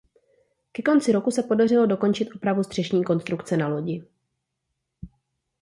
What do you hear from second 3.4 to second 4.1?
na lodi.